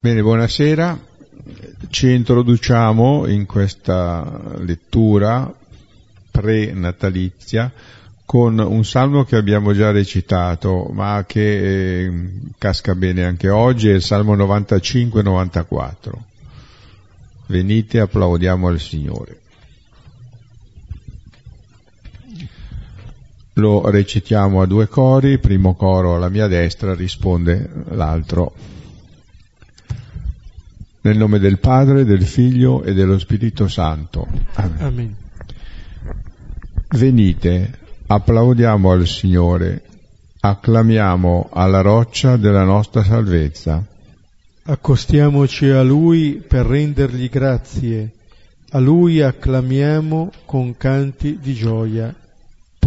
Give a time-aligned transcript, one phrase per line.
[0.00, 0.96] Bene, buonasera.
[1.90, 5.52] Ci introduciamo in questa lettura
[6.30, 7.72] pre-natalizia
[8.24, 13.94] con un salmo che abbiamo già recitato, ma che eh, casca bene anche oggi, è
[13.94, 16.12] il Salmo 95-94.
[17.46, 19.40] Venite, applaudiamo al Signore.
[23.54, 28.76] Lo recitiamo a due cori, primo coro alla mia destra, risponde l'altro.
[31.00, 34.26] Nel nome del Padre, del Figlio e dello Spirito Santo.
[34.54, 34.76] Amen.
[34.80, 35.16] Amen.
[36.90, 39.82] Venite, applaudiamo al Signore,
[40.40, 43.84] acclamiamo alla roccia della nostra salvezza.
[44.64, 48.12] Accostiamoci a Lui per rendergli grazie,
[48.70, 52.14] a Lui acclamiamo con canti di gioia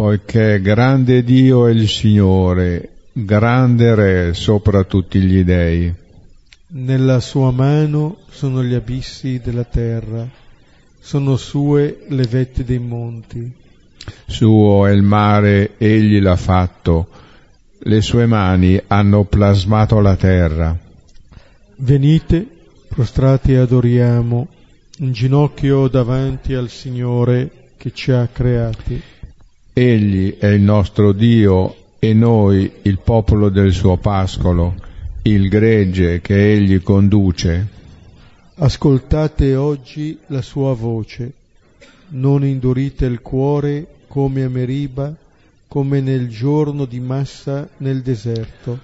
[0.02, 5.94] poiché grande Dio è il Signore, grande Re sopra tutti gli dei.
[6.74, 10.26] Nella sua mano sono gli abissi della terra,
[11.02, 13.52] sono sue le vette dei monti.
[14.26, 17.10] Suo è il mare, egli l'ha fatto,
[17.78, 20.78] le sue mani hanno plasmato la terra.
[21.76, 22.48] Venite,
[22.88, 24.48] prostrati adoriamo,
[25.00, 29.02] in ginocchio davanti al Signore che ci ha creati.
[29.74, 34.90] Egli è il nostro Dio e noi il popolo del suo pascolo,
[35.24, 37.80] il gregge che egli conduce.
[38.56, 41.34] Ascoltate oggi la sua voce,
[42.10, 45.16] non indurite il cuore come a Meriba,
[45.68, 48.80] come nel giorno di Massa nel deserto.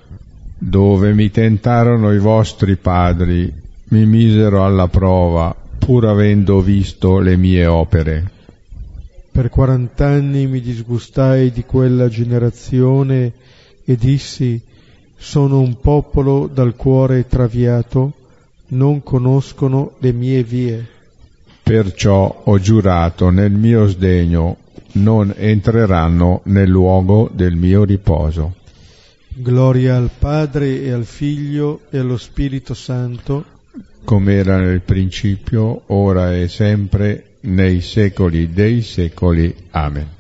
[0.60, 3.54] Dove mi tentarono i vostri padri,
[3.90, 8.32] mi misero alla prova, pur avendo visto le mie opere.
[9.32, 13.34] Per quarant'anni mi disgustai di quella generazione
[13.86, 14.60] e dissi,
[15.18, 18.14] sono un popolo dal cuore traviato,
[18.68, 20.86] non conoscono le mie vie.
[21.64, 24.58] Perciò ho giurato nel mio sdegno,
[24.94, 28.56] non entreranno nel luogo del mio riposo.
[29.34, 33.44] Gloria al Padre e al Figlio e allo Spirito Santo,
[34.04, 39.54] come era nel principio, ora e sempre, nei secoli dei secoli.
[39.72, 40.17] Amen.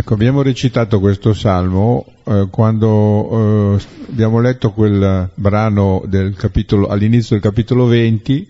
[0.00, 7.38] Ecco, abbiamo recitato questo salmo eh, quando eh, abbiamo letto quel brano del capitolo, all'inizio
[7.38, 8.48] del capitolo 20,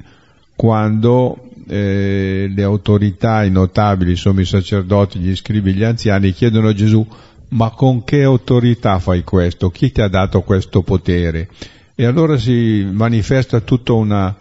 [0.54, 6.72] quando eh, le autorità, i notabili, insomma i sacerdoti, gli scribi, gli anziani chiedono a
[6.72, 7.04] Gesù
[7.48, 9.70] ma con che autorità fai questo?
[9.70, 11.48] Chi ti ha dato questo potere?
[11.96, 14.36] E allora si manifesta tutto una,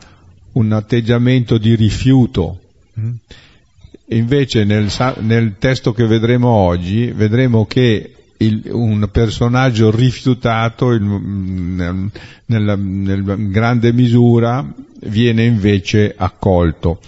[0.51, 2.59] un atteggiamento di rifiuto.
[4.11, 12.09] Invece nel, nel, testo che vedremo oggi vedremo che il, un personaggio rifiutato il, nel,
[12.45, 14.65] nella, nella grande misura
[15.01, 16.99] viene invece accolto.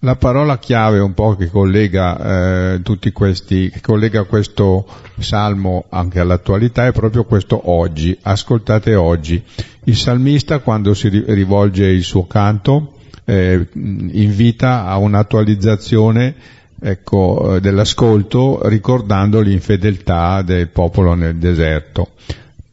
[0.00, 4.86] La parola chiave un po' che collega eh, tutti questi, che collega questo
[5.18, 8.16] salmo anche all'attualità è proprio questo oggi.
[8.20, 9.42] Ascoltate oggi.
[9.84, 12.93] Il salmista quando si rivolge il suo canto
[13.24, 16.34] eh, invita a un'attualizzazione
[16.80, 22.10] ecco, eh, dell'ascolto ricordando l'infedeltà del popolo nel deserto.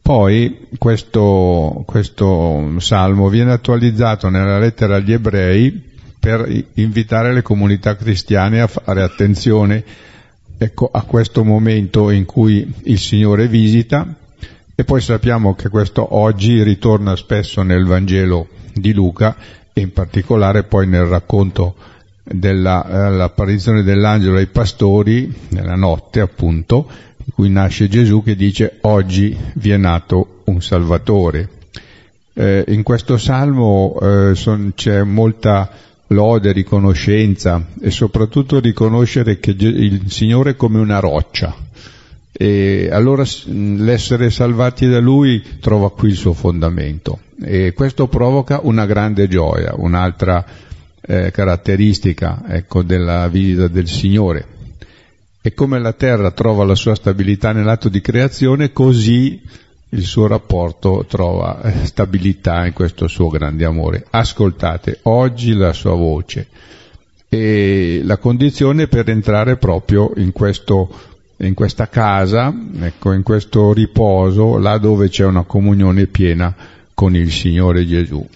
[0.02, 8.60] Poi questo, questo salmo viene attualizzato nella lettera agli ebrei per invitare le comunità cristiane
[8.60, 9.84] a fare attenzione
[10.58, 14.14] ecco, a questo momento in cui il Signore visita
[14.74, 19.36] e poi sappiamo che questo oggi ritorna spesso nel Vangelo di Luca
[19.74, 21.74] in particolare poi nel racconto
[22.22, 26.88] dell'apparizione eh, dell'angelo ai pastori nella notte appunto
[27.24, 31.48] in cui nasce Gesù che dice oggi vi è nato un Salvatore.
[32.34, 35.70] Eh, in questo salmo eh, son, c'è molta
[36.08, 41.54] lode, riconoscenza e soprattutto riconoscere che il Signore è come una roccia.
[42.42, 48.84] E allora l'essere salvati da Lui trova qui il suo fondamento e questo provoca una
[48.84, 50.44] grande gioia, un'altra
[51.02, 54.46] eh, caratteristica ecco, della visita del Signore.
[55.40, 59.40] E come la terra trova la sua stabilità nell'atto di creazione, così
[59.90, 64.04] il suo rapporto trova eh, stabilità in questo suo grande amore.
[64.10, 66.48] Ascoltate oggi la sua voce
[67.28, 71.11] e la condizione per entrare proprio in, questo,
[71.46, 76.54] in questa casa, ecco, in questo riposo, là dove c'è una comunione piena
[76.94, 78.26] con il Signore Gesù.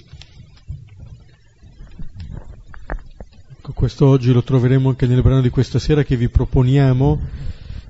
[3.58, 7.20] Ecco, questo oggi lo troveremo anche nel brano di questa sera che vi proponiamo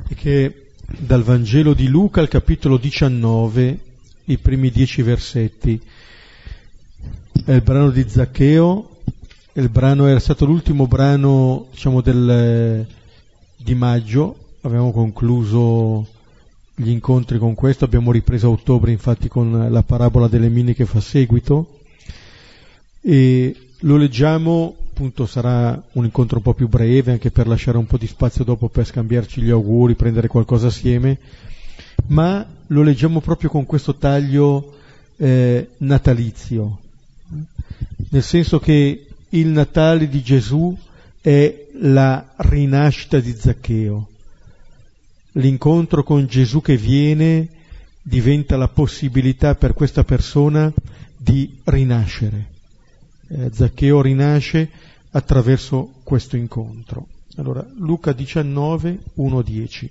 [0.09, 3.79] e che dal Vangelo di Luca al capitolo 19
[4.25, 5.81] i primi dieci versetti.
[7.45, 8.91] È il brano di Zaccheo,
[9.55, 12.87] il brano era stato l'ultimo brano diciamo, del,
[13.57, 16.07] di maggio, avevamo concluso
[16.75, 20.85] gli incontri con questo, abbiamo ripreso a ottobre infatti con la parabola delle mine che
[20.85, 21.79] fa seguito.
[23.01, 27.87] E lo leggiamo, appunto sarà un incontro un po' più breve anche per lasciare un
[27.87, 31.19] po' di spazio dopo per scambiarci gli auguri, prendere qualcosa assieme,
[32.09, 34.75] ma lo leggiamo proprio con questo taglio
[35.17, 36.79] eh, natalizio,
[38.11, 40.77] nel senso che il Natale di Gesù
[41.21, 44.09] è la rinascita di Zaccheo.
[45.37, 47.49] L'incontro con Gesù che viene
[48.03, 50.73] diventa la possibilità per questa persona
[51.17, 52.47] di rinascere.
[53.29, 54.71] Eh, Zaccheo rinasce
[55.11, 57.09] attraverso questo incontro.
[57.37, 59.91] Allora, Luca 19, 1, 10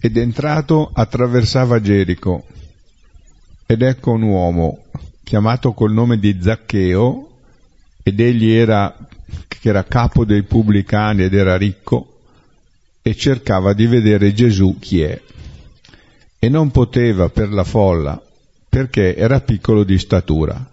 [0.00, 2.46] ed entrato attraversava Gerico.
[3.66, 4.84] Ed ecco un uomo
[5.24, 7.28] chiamato col nome di Zaccheo,
[8.02, 8.96] ed egli era,
[9.60, 12.17] era capo dei pubblicani ed era ricco,
[13.08, 15.18] e cercava di vedere Gesù chi è.
[16.38, 18.22] E non poteva per la folla,
[18.68, 20.70] perché era piccolo di statura.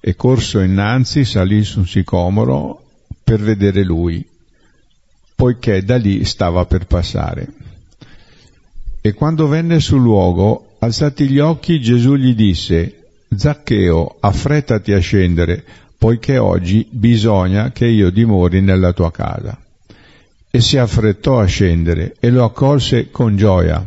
[0.00, 2.82] E corso innanzi salì su un sicomoro
[3.22, 4.26] per vedere lui,
[5.34, 7.46] poiché da lì stava per passare.
[9.02, 13.02] E quando venne sul luogo, alzati gli occhi, Gesù gli disse,
[13.36, 15.62] Zaccheo, affrettati a scendere,
[15.98, 19.58] poiché oggi bisogna che io dimori nella tua casa.
[20.54, 23.84] E si affrettò a scendere e lo accolse con gioia.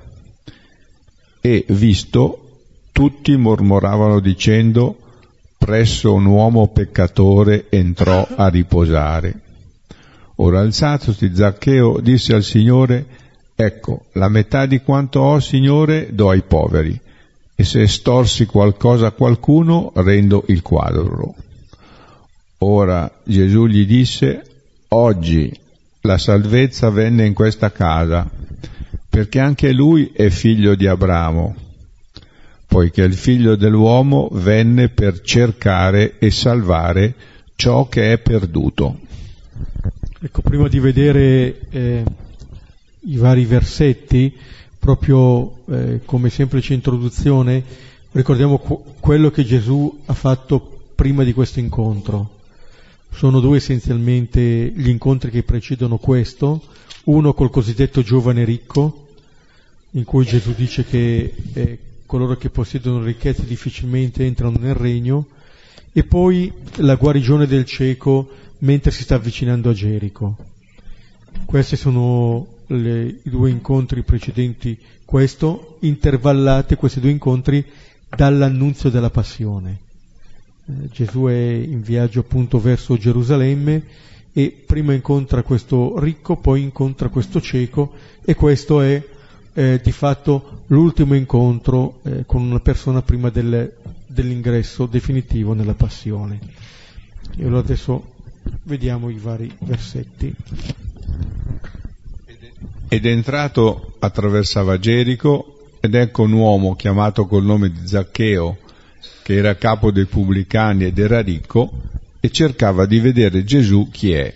[1.40, 4.98] E, visto, tutti mormoravano dicendo,
[5.58, 9.40] presso un uomo peccatore entrò a riposare.
[10.36, 13.06] Ora alzatosi Zaccheo disse al Signore,
[13.56, 17.00] Ecco, la metà di quanto ho, Signore, do ai poveri,
[17.56, 21.34] e se estorsi qualcosa a qualcuno, rendo il quadro.
[22.58, 24.44] Ora Gesù gli disse,
[24.90, 25.66] oggi
[26.08, 28.28] la salvezza venne in questa casa,
[29.08, 31.56] perché anche lui è figlio di Abramo,
[32.66, 37.14] poiché il figlio dell'uomo venne per cercare e salvare
[37.56, 39.00] ciò che è perduto.
[40.20, 42.04] Ecco, prima di vedere eh
[43.08, 44.36] i vari versetti,
[44.80, 47.64] proprio eh, come semplice introduzione,
[48.12, 48.58] ricordiamo
[49.00, 52.37] quello che Gesù ha fatto prima di questo incontro.
[53.12, 54.40] Sono due essenzialmente
[54.76, 56.62] gli incontri che precedono questo,
[57.06, 59.08] uno col cosiddetto giovane ricco,
[59.92, 65.28] in cui Gesù dice che eh, coloro che possiedono ricchezze difficilmente entrano nel regno,
[65.92, 70.36] e poi la guarigione del cieco mentre si sta avvicinando a Gerico.
[71.46, 77.66] Questi sono le, i due incontri precedenti questo, intervallate questi due incontri
[78.16, 79.86] dall'annunzio della passione.
[80.68, 83.84] Eh, Gesù è in viaggio appunto verso Gerusalemme
[84.34, 87.94] e prima incontra questo ricco, poi incontra questo cieco
[88.24, 89.04] e questo è
[89.54, 93.74] eh, di fatto l'ultimo incontro eh, con una persona prima del,
[94.06, 96.40] dell'ingresso definitivo nella passione.
[97.36, 98.14] E allora adesso
[98.64, 100.36] vediamo i vari versetti
[102.90, 108.58] ed entrato attraversava Gerico ed ecco un uomo chiamato col nome di Zaccheo,
[109.28, 111.70] che era capo dei pubblicani ed era ricco,
[112.22, 114.34] e cercava di vedere Gesù chi è.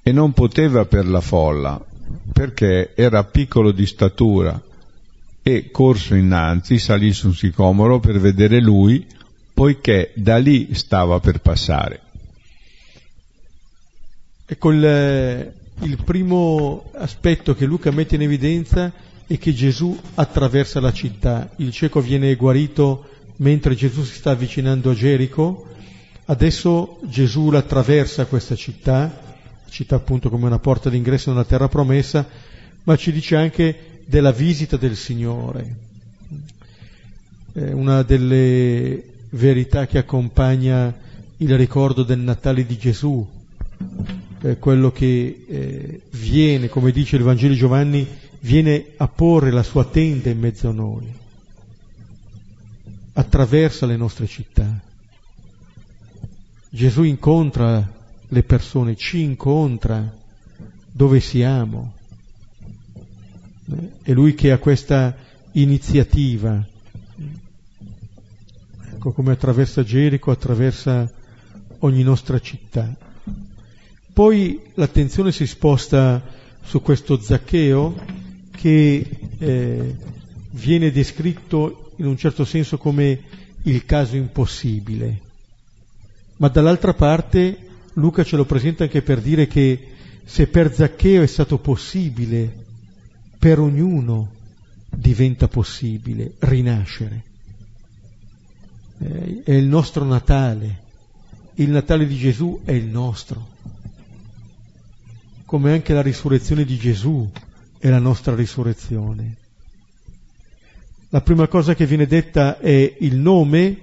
[0.00, 1.84] E non poteva per la folla,
[2.32, 4.62] perché era piccolo di statura,
[5.42, 9.04] e corso innanzi salì su un sicomoro per vedere lui,
[9.52, 12.00] poiché da lì stava per passare.
[14.46, 18.92] Ecco il, il primo aspetto che Luca mette in evidenza
[19.26, 21.50] è che Gesù attraversa la città.
[21.56, 25.66] Il cieco viene guarito mentre Gesù si sta avvicinando a Gerico.
[26.26, 29.36] Adesso Gesù attraversa questa città,
[29.68, 32.26] città appunto come una porta d'ingresso nella terra promessa,
[32.84, 35.76] ma ci dice anche della visita del Signore.
[37.52, 40.94] È una delle verità che accompagna
[41.38, 43.26] il ricordo del Natale di Gesù,
[44.42, 48.06] eh, quello che eh, viene, come dice il Vangelo di Giovanni,
[48.40, 51.12] viene a porre la sua tenda in mezzo a noi,
[53.20, 54.80] attraversa le nostre città.
[56.70, 57.86] Gesù incontra
[58.26, 60.16] le persone, ci incontra
[60.90, 61.94] dove siamo.
[64.02, 65.14] È Lui che ha questa
[65.52, 66.66] iniziativa.
[68.94, 71.10] Ecco come attraversa Gerico, attraversa
[71.80, 72.96] ogni nostra città.
[74.12, 76.22] Poi l'attenzione si sposta
[76.62, 77.94] su questo Zaccheo
[78.50, 79.08] che
[79.38, 79.96] eh,
[80.50, 83.20] viene descritto in un certo senso come
[83.64, 85.20] il caso impossibile,
[86.38, 89.88] ma dall'altra parte Luca ce lo presenta anche per dire che
[90.24, 92.64] se per Zaccheo è stato possibile,
[93.38, 94.32] per ognuno
[94.88, 97.24] diventa possibile rinascere.
[98.98, 100.82] Eh, è il nostro Natale,
[101.56, 103.46] il Natale di Gesù è il nostro,
[105.44, 107.30] come anche la risurrezione di Gesù
[107.78, 109.36] è la nostra risurrezione.
[111.12, 113.76] La prima cosa che viene detta è il nome,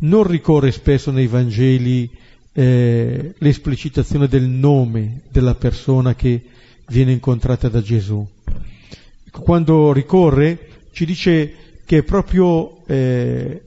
[0.00, 2.10] non ricorre spesso nei Vangeli
[2.52, 6.42] eh, l'esplicitazione del nome della persona che
[6.88, 8.26] viene incontrata da Gesù.
[9.30, 11.54] Quando ricorre ci dice
[11.86, 13.62] che è proprio eh,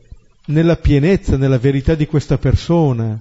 [0.45, 3.19] nella pienezza, nella verità di questa persona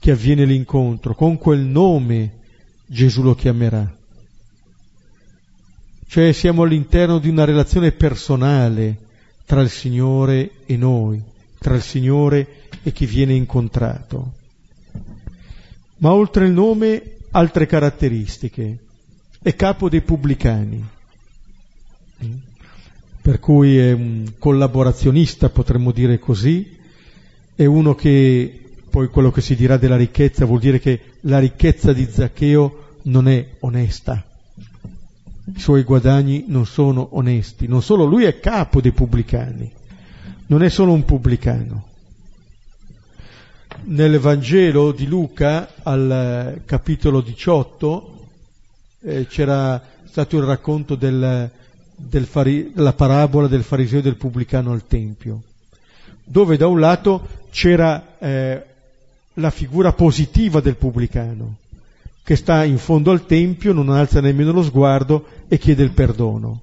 [0.00, 2.32] che avviene l'incontro, con quel nome
[2.84, 3.96] Gesù lo chiamerà.
[6.14, 8.96] Cioè siamo all'interno di una relazione personale
[9.46, 11.20] tra il Signore e noi,
[11.58, 14.34] tra il Signore e chi viene incontrato.
[15.96, 18.78] Ma oltre il nome altre caratteristiche.
[19.42, 20.84] È capo dei pubblicani,
[23.20, 26.78] per cui è un collaborazionista, potremmo dire così,
[27.56, 31.92] è uno che poi quello che si dirà della ricchezza vuol dire che la ricchezza
[31.92, 34.24] di Zaccheo non è onesta,
[35.46, 39.70] i suoi guadagni non sono onesti, non solo lui è capo dei pubblicani,
[40.46, 41.88] non è solo un pubblicano.
[43.86, 48.26] Nel Vangelo di Luca, al capitolo 18,
[49.02, 51.50] eh, c'era stato il racconto del,
[51.94, 55.42] del fari, della parabola del fariseo e del pubblicano al Tempio,
[56.24, 58.64] dove da un lato c'era eh,
[59.34, 61.56] la figura positiva del pubblicano,
[62.24, 66.62] che sta in fondo al Tempio, non alza nemmeno lo sguardo e chiede il perdono.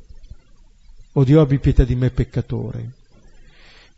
[1.13, 2.89] O Dio abbi pietà di me peccatore.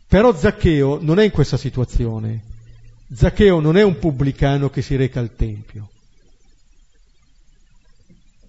[0.06, 2.42] Però Zaccheo non è in questa situazione.
[3.14, 5.88] Zaccheo non è un pubblicano che si reca al Tempio.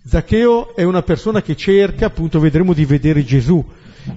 [0.05, 3.65] Zaccheo è una persona che cerca, appunto vedremo di vedere Gesù.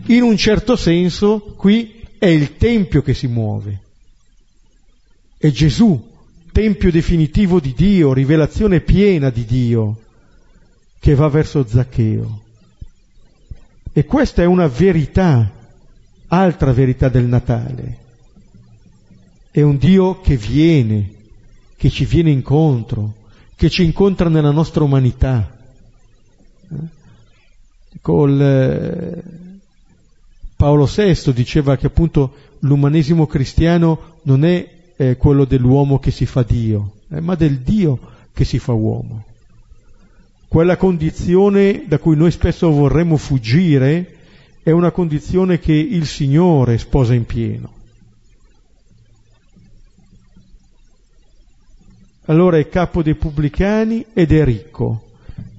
[0.07, 3.81] In un certo senso qui è il Tempio che si muove.
[5.39, 6.08] È Gesù
[6.59, 10.01] tempio definitivo di Dio, rivelazione piena di Dio,
[10.99, 12.43] che va verso Zaccheo.
[13.93, 15.53] E questa è una verità,
[16.27, 17.99] altra verità del Natale.
[19.53, 21.13] È un Dio che viene,
[21.77, 23.15] che ci viene incontro,
[23.55, 25.57] che ci incontra nella nostra umanità.
[28.01, 29.23] Col, eh,
[30.57, 36.43] Paolo VI diceva che appunto l'umanesimo cristiano non è è quello dell'uomo che si fa
[36.43, 38.01] Dio, eh, ma del Dio
[38.33, 39.25] che si fa uomo.
[40.49, 44.17] Quella condizione da cui noi spesso vorremmo fuggire
[44.61, 47.73] è una condizione che il Signore sposa in pieno.
[52.25, 55.11] Allora è capo dei pubblicani ed è ricco.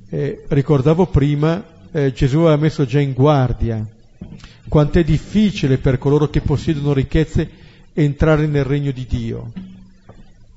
[0.09, 3.87] Eh, ricordavo prima, eh, Gesù aveva messo già in guardia
[4.67, 7.49] quanto è difficile per coloro che possiedono ricchezze
[8.03, 9.51] entrare nel regno di Dio.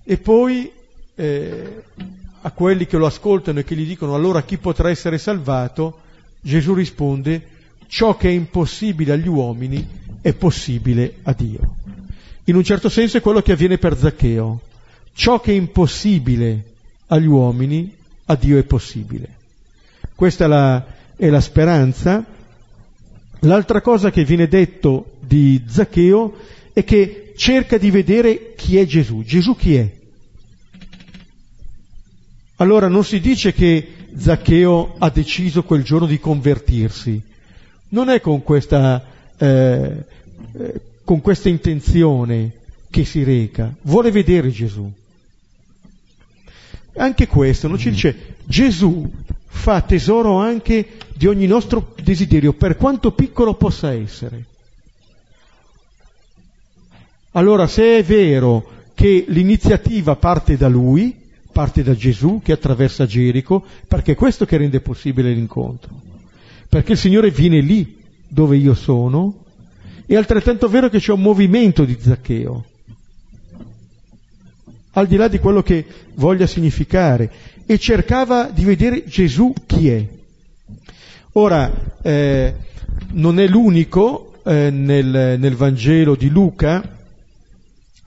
[0.04, 0.70] E poi
[1.14, 1.82] eh,
[2.40, 6.00] a quelli che lo ascoltano e che gli dicono allora chi potrà essere salvato,
[6.40, 7.48] Gesù risponde
[7.86, 9.86] ciò che è impossibile agli uomini
[10.20, 11.76] è possibile a Dio.
[12.44, 14.60] In un certo senso è quello che avviene per Zaccheo.
[15.12, 16.64] Ciò che è impossibile
[17.08, 17.94] agli uomini,
[18.26, 19.28] a Dio è possibile.
[20.14, 20.84] Questa è la,
[21.16, 22.24] è la speranza.
[23.40, 26.34] L'altra cosa che viene detto di Zaccheo
[26.72, 29.22] è che cerca di vedere chi è Gesù.
[29.22, 29.90] Gesù chi è?
[32.56, 37.20] Allora non si dice che Zaccheo ha deciso quel giorno di convertirsi,
[37.88, 39.04] non è con questa,
[39.36, 40.04] eh,
[40.56, 42.52] eh, con questa intenzione
[42.90, 44.90] che si reca, vuole vedere Gesù.
[46.94, 49.10] Anche questo non ci dice Gesù
[49.46, 54.44] fa tesoro anche di ogni nostro desiderio, per quanto piccolo possa essere.
[57.32, 61.16] Allora, se è vero che l'iniziativa parte da lui,
[61.50, 66.00] parte da Gesù che attraversa Gerico, perché è questo che rende possibile l'incontro.
[66.68, 69.44] Perché il Signore viene lì dove io sono,
[70.06, 72.64] è altrettanto vero che c'è un movimento di Zaccheo,
[74.92, 75.84] al di là di quello che
[76.14, 77.30] voglia significare,
[77.64, 80.06] e cercava di vedere Gesù chi è.
[81.32, 82.54] Ora, eh,
[83.12, 87.00] non è l'unico eh, nel, nel Vangelo di Luca,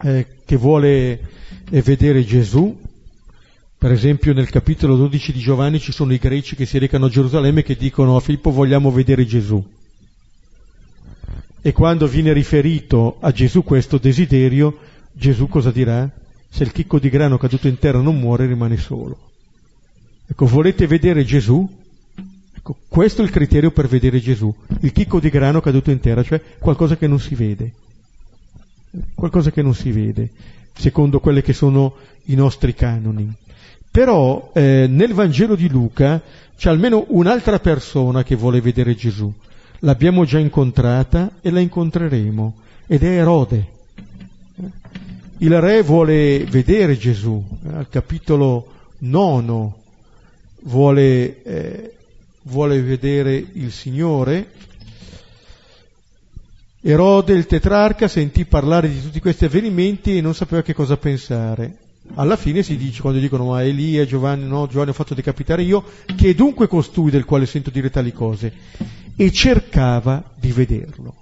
[0.02, 1.20] eh, che vuole
[1.70, 2.78] eh, vedere Gesù.
[3.78, 7.10] Per esempio nel capitolo 12 di Giovanni ci sono i greci che si recano a
[7.10, 9.64] Gerusalemme che dicono a Filippo vogliamo vedere Gesù.
[11.62, 14.78] E quando viene riferito a Gesù questo desiderio,
[15.12, 16.10] Gesù cosa dirà?
[16.50, 19.32] Se il chicco di grano caduto in terra non muore, rimane solo.
[20.28, 21.68] Ecco, volete vedere Gesù?
[22.56, 24.54] Ecco, questo è il criterio per vedere Gesù.
[24.82, 27.74] Il chicco di grano caduto in terra, cioè qualcosa che non si vede.
[29.14, 30.30] Qualcosa che non si vede,
[30.74, 33.32] secondo quelli che sono i nostri canoni.
[33.92, 36.22] Però eh, nel Vangelo di Luca
[36.58, 39.34] c'è almeno un'altra persona che vuole vedere Gesù
[39.80, 42.56] l'abbiamo già incontrata e la incontreremo,
[42.88, 43.74] ed è Erode.
[45.40, 49.82] Il re vuole vedere Gesù, eh, al capitolo nono
[50.64, 51.94] vuole, eh,
[52.44, 54.52] vuole vedere il Signore.
[56.88, 61.78] Erode, il tetrarca, sentì parlare di tutti questi avvenimenti e non sapeva che cosa pensare.
[62.14, 65.84] Alla fine si dice, quando dicono ma Elia, Giovanni, no, Giovanni ho fatto decapitare io,
[66.16, 68.54] che è dunque costui del quale sento dire tali cose
[69.16, 71.16] e cercava di vederlo.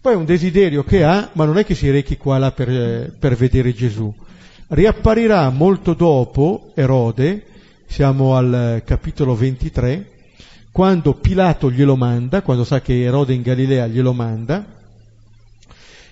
[0.00, 3.16] Poi è un desiderio che ha, ma non è che si rechi qua là per,
[3.18, 4.14] per vedere Gesù.
[4.68, 7.44] Riapparirà molto dopo Erode,
[7.88, 10.10] siamo al capitolo 23,
[10.76, 14.62] quando Pilato glielo manda, quando sa che Erode in Galilea glielo manda,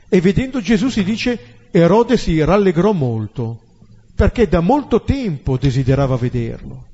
[0.09, 3.61] e vedendo Gesù si dice Erode si rallegrò molto,
[4.15, 6.87] perché da molto tempo desiderava vederlo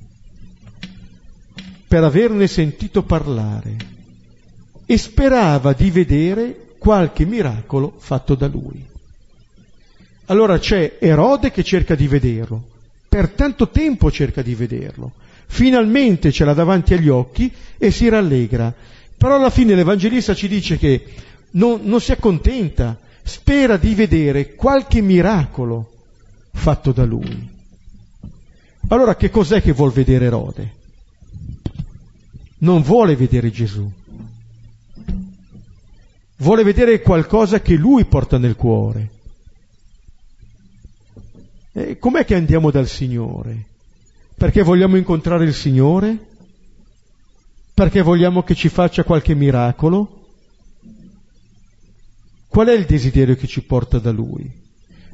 [1.87, 3.77] per averne sentito parlare
[4.85, 8.85] e sperava di vedere qualche miracolo fatto da lui.
[10.25, 12.65] Allora c'è Erode che cerca di vederlo,
[13.09, 15.13] per tanto tempo cerca di vederlo,
[15.51, 18.73] finalmente ce l'ha davanti agli occhi e si rallegra,
[19.19, 21.05] però alla fine l'Evangelista ci dice che
[21.53, 25.91] non, non si accontenta, spera di vedere qualche miracolo
[26.53, 27.59] fatto da lui.
[28.89, 30.79] Allora che cos'è che vuol vedere Erode?
[32.61, 33.91] non vuole vedere Gesù,
[36.37, 39.11] vuole vedere qualcosa che lui porta nel cuore.
[41.73, 43.70] E com'è che andiamo dal Signore?
[44.41, 46.17] Perché vogliamo incontrare il Signore?
[47.75, 50.29] Perché vogliamo che ci faccia qualche miracolo?
[52.49, 54.51] Qual è il desiderio che ci porta da Lui?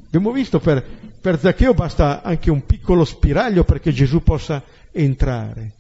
[0.07, 0.81] Abbiamo visto per,
[1.21, 4.63] per Zaccheo basta anche un piccolo spiraglio perché Gesù possa
[4.93, 5.73] entrare.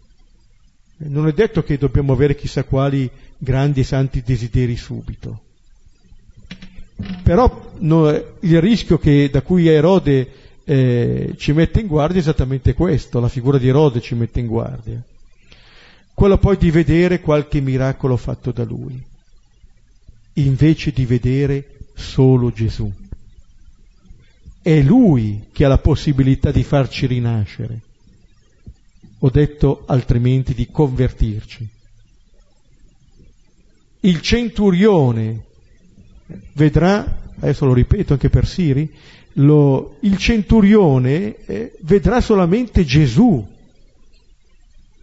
[0.97, 5.43] Non è detto che dobbiamo avere chissà quali grandi e santi desideri subito.
[7.23, 13.21] Però no, il rischio che, da cui Erode eh, ci mette in guardia esattamente questo,
[13.21, 15.03] la figura di Erode ci mette in guardia.
[16.13, 19.03] Quello poi di vedere qualche miracolo fatto da lui,
[20.35, 22.93] invece di vedere solo Gesù.
[24.61, 27.81] È lui che ha la possibilità di farci rinascere
[29.19, 31.69] ho detto altrimenti di convertirci.
[34.01, 35.45] Il centurione
[36.53, 38.93] vedrà, adesso lo ripeto anche per Siri,
[39.39, 43.47] lo, il centurione eh, vedrà solamente Gesù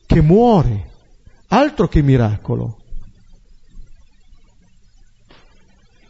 [0.05, 0.89] che muore,
[1.47, 2.77] altro che miracolo.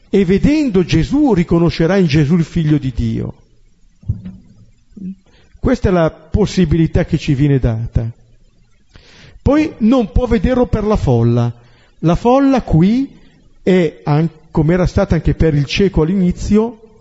[0.09, 3.33] E vedendo Gesù riconoscerà in Gesù il figlio di Dio.
[5.59, 8.12] Questa è la possibilità che ci viene data.
[9.41, 11.51] Poi non può vederlo per la folla.
[11.99, 13.17] La folla qui
[13.63, 14.03] è,
[14.51, 16.95] come era stata anche per il cieco all'inizio,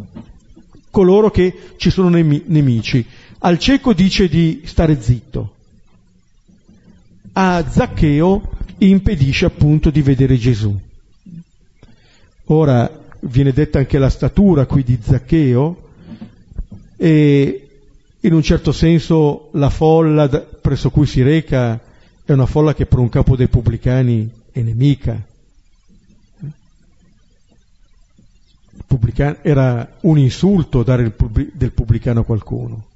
[0.92, 3.04] coloro che ci sono nemici.
[3.38, 5.54] Al cieco dice di stare zitto.
[7.32, 8.42] A Zaccheo
[8.78, 10.78] impedisce appunto di vedere Gesù.
[12.44, 15.88] Ora viene detta anche la statura qui di Zaccheo
[16.96, 17.68] e
[18.20, 21.80] in un certo senso la folla presso cui si reca
[22.24, 25.20] è una folla che per un capo dei pubblicani è nemica.
[29.42, 32.86] Era un insulto dare pubblic- del pubblicano a qualcuno.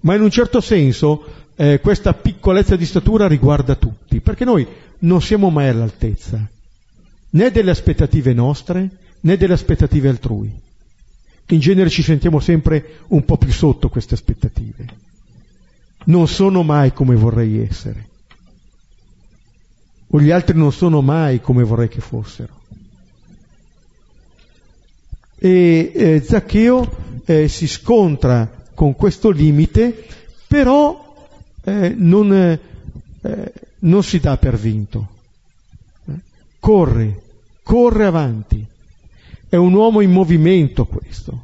[0.00, 1.24] Ma in un certo senso
[1.56, 4.66] eh, questa piccolezza di statura riguarda tutti, perché noi
[5.00, 6.48] non siamo mai all'altezza
[7.30, 8.88] né delle aspettative nostre
[9.20, 10.64] né delle aspettative altrui
[11.54, 14.86] in genere ci sentiamo sempre un po' più sotto queste aspettative.
[16.06, 18.08] Non sono mai come vorrei essere.
[20.08, 22.64] O gli altri non sono mai come vorrei che fossero.
[25.38, 30.06] E eh, Zaccheo eh, si scontra con questo limite,
[30.46, 31.28] però
[31.64, 35.08] eh, non, eh, non, si dà per vinto.
[36.58, 37.22] Corre,
[37.62, 38.66] corre avanti
[39.48, 41.42] è un uomo in movimento questo.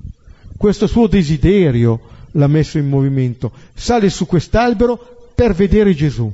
[0.57, 2.01] Questo suo desiderio
[2.33, 3.53] l'ha messo in movimento.
[3.75, 6.33] Sale su quest'albero per vedere Gesù.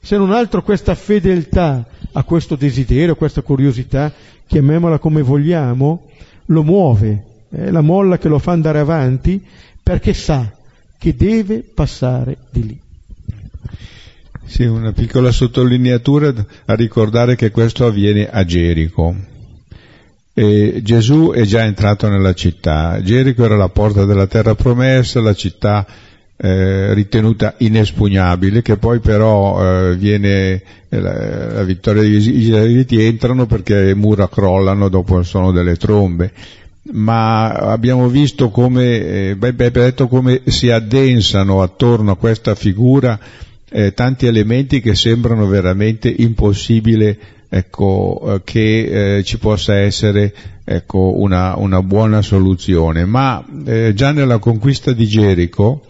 [0.00, 4.10] se non altro questa fedeltà a questo desiderio, a questa curiosità,
[4.48, 6.08] chiamiamola come vogliamo,
[6.46, 9.44] lo muove, è la molla che lo fa andare avanti
[9.80, 10.50] perché sa
[10.98, 12.80] che deve passare di lì.
[14.44, 16.32] Sì, una piccola sottolineatura
[16.64, 19.14] a ricordare che questo avviene a Gerico.
[20.32, 23.00] E Gesù è già entrato nella città.
[23.02, 25.86] Gerico era la porta della terra promessa, la città
[26.40, 33.46] eh, ritenuta inespugnabile, che poi però eh, viene eh, la, la, vittoria degli israeliti entrano
[33.46, 36.30] perché le mura crollano dopo il suono delle trombe.
[36.92, 43.18] Ma abbiamo visto come, eh, beh, detto come si addensano attorno a questa figura
[43.68, 50.32] eh, tanti elementi che sembrano veramente impossibile ecco, che ci possa essere
[50.64, 53.04] ecco, una, una, buona soluzione.
[53.04, 53.44] Ma
[53.92, 55.82] già nella conquista di Gerico,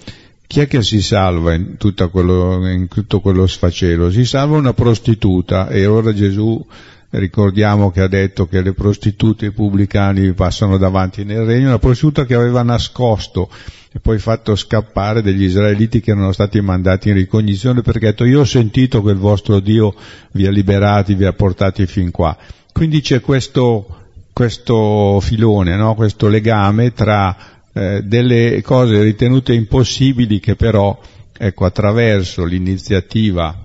[0.49, 1.77] chi è che si salva in,
[2.11, 4.11] quello, in tutto quello sfacelo?
[4.11, 6.67] Si salva una prostituta e ora Gesù
[7.11, 11.79] ricordiamo che ha detto che le prostitute e i pubblicani passano davanti nel regno, una
[11.79, 13.51] prostituta che aveva nascosto
[13.93, 18.25] e poi fatto scappare degli israeliti che erano stati mandati in ricognizione perché ha detto
[18.25, 19.95] io ho sentito che il vostro Dio
[20.33, 22.35] vi ha liberati, vi ha portati fin qua.
[22.73, 23.87] Quindi c'è questo,
[24.33, 25.95] questo filone, no?
[25.95, 30.99] questo legame tra eh, delle cose ritenute impossibili che però
[31.37, 33.57] ecco, attraverso l'iniziativa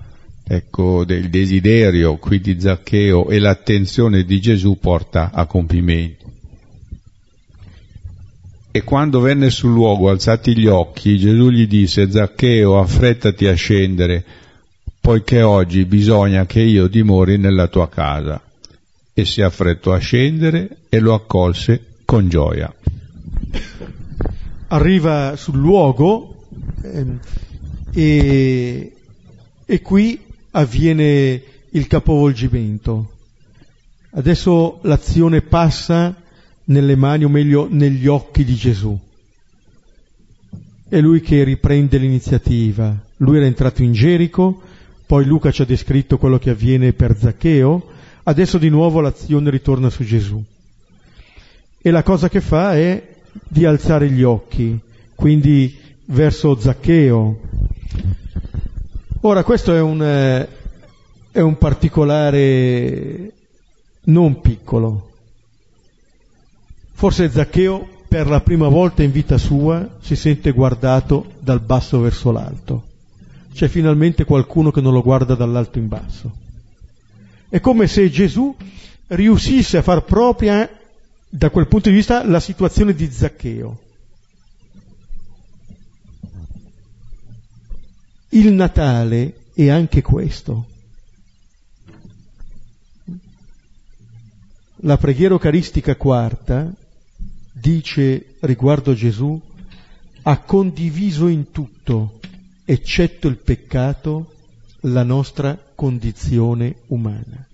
[0.46, 6.30] ecco, del desiderio qui di Zaccheo e l'attenzione di Gesù porta a compimento.
[8.70, 14.24] E quando venne sul luogo, alzati gli occhi, Gesù gli disse, Zaccheo, affrettati a scendere,
[15.00, 18.40] poiché oggi bisogna che io dimori nella tua casa.
[19.12, 22.72] E si affrettò a scendere e lo accolse con gioia.
[24.74, 26.46] Arriva sul luogo
[26.82, 27.20] ehm,
[27.92, 28.92] e,
[29.64, 33.12] e qui avviene il capovolgimento.
[34.10, 36.12] Adesso l'azione passa
[36.64, 38.98] nelle mani, o meglio negli occhi di Gesù.
[40.88, 43.00] È lui che riprende l'iniziativa.
[43.18, 44.60] Lui era entrato in Gerico,
[45.06, 47.86] poi Luca ci ha descritto quello che avviene per Zaccheo,
[48.24, 50.42] adesso di nuovo l'azione ritorna su Gesù.
[51.80, 53.13] E la cosa che fa è
[53.48, 54.78] di alzare gli occhi,
[55.14, 57.40] quindi verso Zaccheo.
[59.20, 60.48] Ora questo è un, eh,
[61.30, 63.32] è un particolare
[64.04, 65.12] non piccolo,
[66.96, 72.30] Forse Zaccheo per la prima volta in vita sua si sente guardato dal basso verso
[72.30, 72.84] l'alto.
[73.52, 76.32] C'è finalmente qualcuno che non lo guarda dall'alto in basso.
[77.48, 78.54] È come se Gesù
[79.08, 80.70] riuscisse a far propria
[81.36, 83.82] da quel punto di vista la situazione di Zaccheo.
[88.28, 90.68] Il Natale è anche questo.
[94.76, 96.72] La preghiera eucaristica quarta
[97.52, 99.40] dice riguardo Gesù,
[100.22, 102.20] ha condiviso in tutto,
[102.64, 104.34] eccetto il peccato,
[104.82, 107.48] la nostra condizione umana.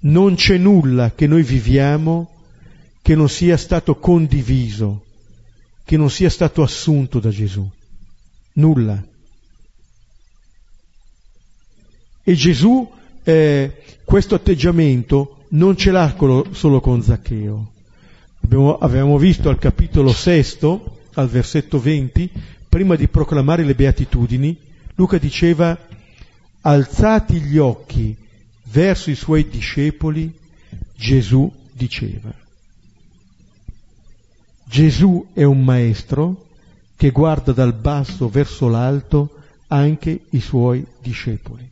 [0.00, 2.30] Non c'è nulla che noi viviamo
[3.02, 5.04] che non sia stato condiviso,
[5.84, 7.68] che non sia stato assunto da Gesù.
[8.54, 9.02] Nulla.
[12.22, 12.90] E Gesù
[13.22, 16.14] eh, questo atteggiamento non ce l'ha
[16.52, 17.72] solo con Zaccheo,
[18.42, 22.30] Abbiamo, avevamo visto al capitolo sesto, al versetto 20,
[22.68, 24.56] prima di proclamare le beatitudini,
[24.94, 25.78] Luca diceva,
[26.62, 28.16] alzati gli occhi
[28.70, 30.32] verso i suoi discepoli,
[30.96, 32.32] Gesù diceva.
[34.64, 36.46] Gesù è un maestro
[36.96, 39.34] che guarda dal basso verso l'alto
[39.68, 41.68] anche i suoi discepoli.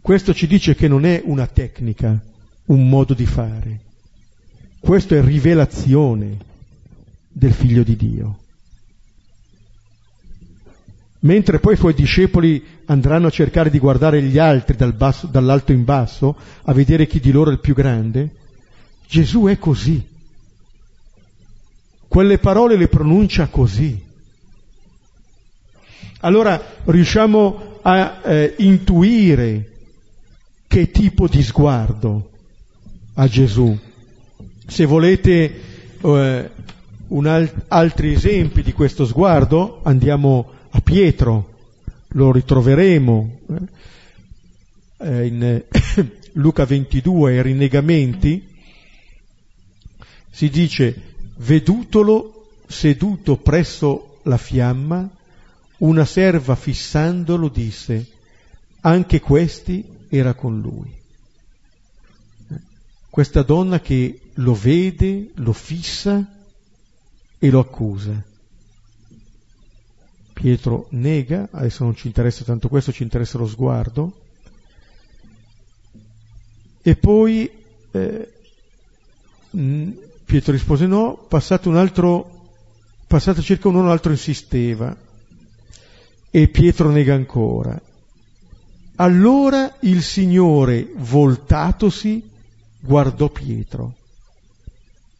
[0.00, 2.20] Questo ci dice che non è una tecnica,
[2.66, 3.80] un modo di fare,
[4.80, 6.38] questo è rivelazione
[7.28, 8.38] del figlio di Dio.
[11.20, 15.72] Mentre poi i suoi discepoli andranno a cercare di guardare gli altri dal basso, dall'alto
[15.72, 18.34] in basso, a vedere chi di loro è il più grande,
[19.06, 20.06] Gesù è così.
[22.06, 24.04] Quelle parole le pronuncia così.
[26.20, 29.72] Allora riusciamo a eh, intuire
[30.66, 32.30] che tipo di sguardo
[33.14, 33.78] ha Gesù
[34.68, 35.60] se volete
[36.02, 36.50] eh,
[37.24, 41.56] alt- altri esempi di questo sguardo, andiamo a Pietro,
[42.08, 43.40] lo ritroveremo
[44.98, 45.64] eh, in
[46.32, 48.56] Luca 22, i rinnegamenti,
[50.30, 55.08] si dice, vedutolo seduto presso la fiamma,
[55.78, 58.06] una serva fissandolo disse,
[58.80, 60.96] anche questi era con lui.
[63.10, 66.24] Questa donna che lo vede, lo fissa
[67.38, 68.22] e lo accusa.
[70.40, 74.20] Pietro nega, adesso non ci interessa tanto questo, ci interessa lo sguardo.
[76.80, 77.50] E poi
[77.90, 78.32] eh,
[80.24, 82.50] Pietro rispose no, passato un altro,
[83.08, 84.96] passato circa un anno, l'altro insisteva.
[86.30, 87.76] E Pietro nega ancora.
[88.94, 92.30] Allora il Signore, voltatosi,
[92.78, 93.94] guardò Pietro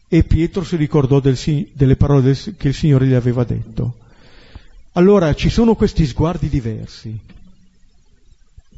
[0.06, 1.36] e Pietro si ricordò del,
[1.72, 4.06] delle parole del, che il Signore gli aveva detto.
[4.92, 7.18] Allora ci sono questi sguardi diversi.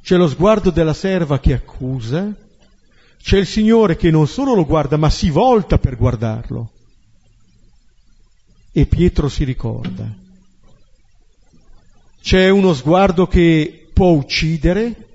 [0.02, 2.34] C'è lo sguardo della serva che accusa,
[3.22, 6.70] c'è il Signore che non solo lo guarda, ma si volta per guardarlo.
[8.72, 10.08] E Pietro si ricorda.
[12.22, 15.08] C'è uno sguardo che può uccidere,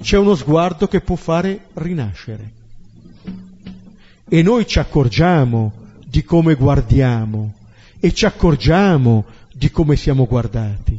[0.00, 2.52] c'è uno sguardo che può fare rinascere.
[4.28, 5.72] E noi ci accorgiamo
[6.04, 7.54] di come guardiamo
[8.00, 9.24] e ci accorgiamo
[9.58, 10.98] di come siamo guardati.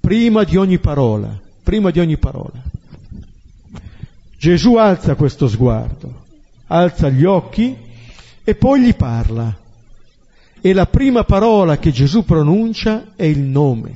[0.00, 2.60] Prima di ogni parola, prima di ogni parola.
[4.36, 6.24] Gesù alza questo sguardo,
[6.66, 7.76] alza gli occhi
[8.42, 9.56] e poi gli parla.
[10.60, 13.94] E la prima parola che Gesù pronuncia è il nome,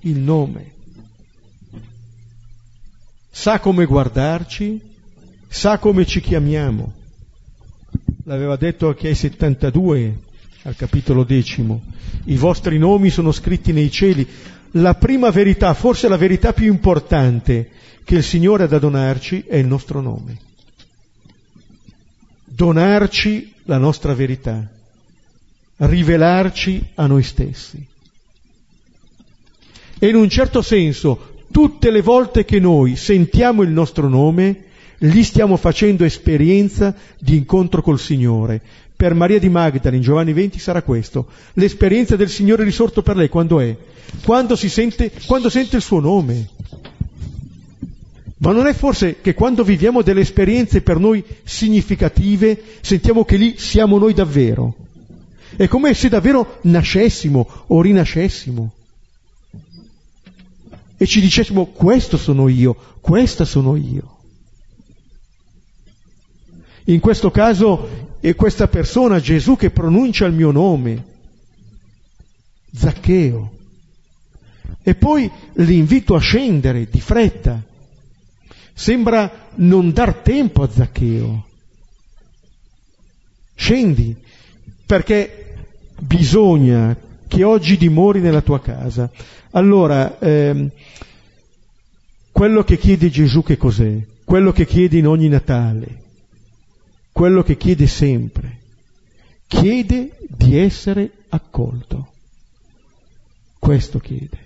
[0.00, 0.72] il nome
[3.34, 4.80] sa come guardarci,
[5.48, 6.92] sa come ci chiamiamo.
[8.26, 10.18] L'aveva detto anche ai 72
[10.64, 11.82] al capitolo decimo.
[12.24, 14.26] I vostri nomi sono scritti nei cieli.
[14.72, 17.70] La prima verità, forse la verità più importante
[18.04, 20.38] che il Signore ha da donarci è il nostro nome.
[22.44, 24.68] Donarci la nostra verità,
[25.76, 27.86] rivelarci a noi stessi.
[29.98, 34.64] E in un certo senso Tutte le volte che noi sentiamo il nostro nome,
[34.98, 38.60] gli stiamo facendo esperienza di incontro col Signore.
[39.04, 41.26] Per Maria di Magdala in Giovanni 20 sarà questo.
[41.56, 43.76] L'esperienza del Signore risorto per lei quando è?
[44.24, 46.48] Quando, sente, quando sente il suo nome.
[48.38, 53.58] Ma non è forse che quando viviamo delle esperienze per noi significative, sentiamo che lì
[53.58, 54.74] siamo noi davvero?
[55.54, 58.72] È come se davvero nascessimo o rinascessimo
[60.96, 64.16] e ci dicessimo questo sono io, questa sono io.
[66.84, 71.04] In questo caso è questa persona, Gesù, che pronuncia il mio nome,
[72.74, 73.52] Zaccheo.
[74.82, 77.62] E poi l'invito a scendere di fretta.
[78.72, 81.46] Sembra non dar tempo a Zaccheo.
[83.56, 84.16] Scendi,
[84.86, 85.66] perché
[85.98, 86.96] bisogna
[87.28, 89.10] che oggi dimori nella tua casa.
[89.50, 90.70] Allora, ehm,
[92.32, 93.98] quello che chiede Gesù che cos'è?
[94.24, 96.03] Quello che chiede in ogni Natale,
[97.14, 98.58] quello che chiede sempre,
[99.46, 102.08] chiede di essere accolto.
[103.56, 104.38] Questo chiede.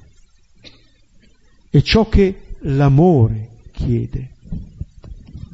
[1.70, 4.32] È ciò che l'amore chiede,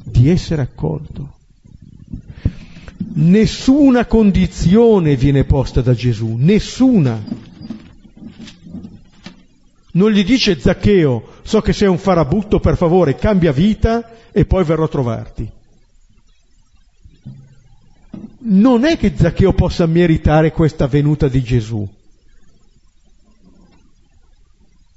[0.03, 1.37] di essere accolto.
[3.13, 7.23] Nessuna condizione viene posta da Gesù, nessuna.
[9.93, 14.65] Non gli dice Zaccheo, so che sei un farabutto, per favore, cambia vita e poi
[14.65, 15.54] verrò a trovarti.
[18.47, 21.87] Non è che Zaccheo possa meritare questa venuta di Gesù.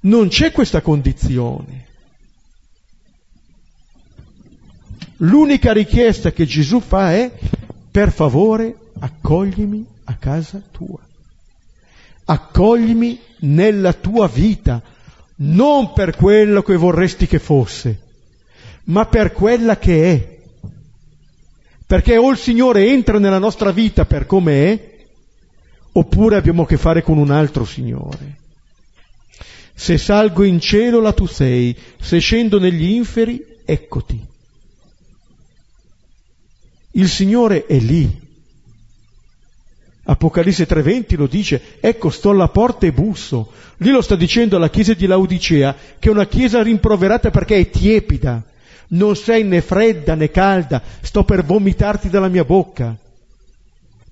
[0.00, 1.86] Non c'è questa condizione.
[5.18, 7.32] L'unica richiesta che Gesù fa è
[7.90, 11.00] per favore accoglimi a casa tua.
[12.26, 14.82] Accoglimi nella tua vita,
[15.36, 18.00] non per quello che vorresti che fosse,
[18.84, 20.37] ma per quella che è.
[21.88, 24.96] Perché o il Signore entra nella nostra vita per come è,
[25.92, 28.36] oppure abbiamo a che fare con un altro Signore.
[29.74, 34.22] Se salgo in cielo là tu sei, se scendo negli inferi, eccoti.
[36.90, 38.20] Il Signore è lì.
[40.02, 43.50] Apocalisse 3:20 lo dice, ecco sto alla porta e busso.
[43.78, 47.70] Lì lo sta dicendo alla chiesa di Laodicea, che è una chiesa rimproverata perché è
[47.70, 48.44] tiepida.
[48.88, 52.96] Non sei né fredda né calda, sto per vomitarti dalla mia bocca.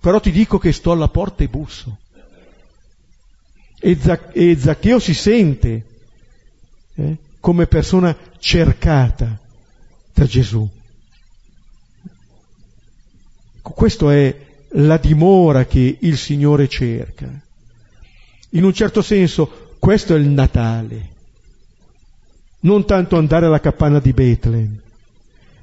[0.01, 1.99] Però ti dico che sto alla porta e busso.
[3.79, 5.85] E, Zac- e Zaccheo si sente
[6.95, 9.39] eh, come persona cercata
[10.13, 10.69] da Gesù.
[13.63, 14.35] Questo è
[14.71, 17.29] la dimora che il Signore cerca.
[18.51, 21.15] In un certo senso questo è il Natale.
[22.67, 24.81] Non tanto andare alla capanna di Betlem,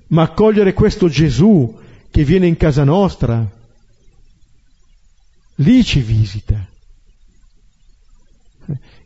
[0.08, 1.78] ma accogliere questo Gesù
[2.10, 3.46] che viene in casa nostra,
[5.56, 6.66] lì ci visita.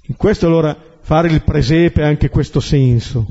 [0.10, 3.28] In questo allora fare il presepe ha anche questo senso.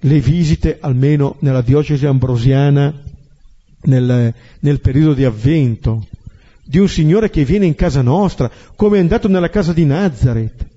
[0.00, 2.92] Le visite, almeno nella diocesi ambrosiana,
[3.84, 6.06] nel, nel periodo di avvento,
[6.62, 10.72] di un Signore che viene in casa nostra, come è andato nella casa di Nazareth.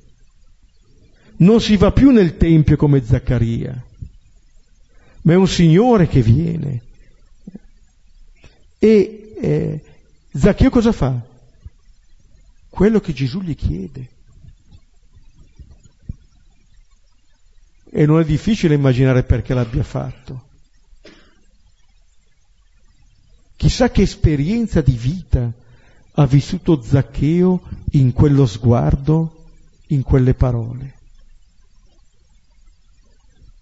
[1.38, 3.86] Non si va più nel Tempio come Zaccaria,
[5.22, 6.82] ma è un Signore che viene.
[8.80, 9.84] E eh,
[10.34, 11.20] Zaccheo cosa fa?
[12.70, 14.10] Quello che Gesù gli chiede.
[17.90, 20.46] E non è difficile immaginare perché l'abbia fatto.
[23.56, 25.52] Chissà che esperienza di vita
[26.14, 29.46] ha vissuto Zaccheo in quello sguardo,
[29.88, 30.97] in quelle parole.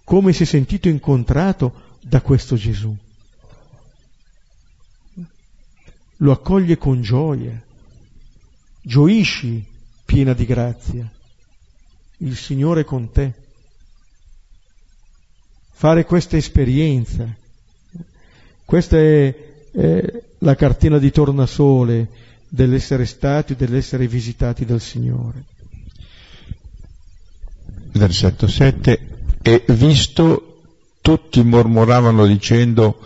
[0.06, 2.96] Come si è sentito incontrato da questo Gesù.
[6.18, 7.62] Lo accoglie con gioia,
[8.82, 9.66] gioisci
[10.06, 11.12] piena di grazia,
[12.18, 13.34] il Signore è con te.
[15.72, 17.28] Fare questa esperienza,
[18.64, 19.36] questa è
[19.72, 22.10] eh, la cartina di tornasole
[22.48, 25.44] dell'essere stati dell'essere visitati dal Signore.
[27.92, 29.15] Versetto 7.
[29.48, 30.64] E visto
[31.02, 32.98] tutti mormoravano dicendo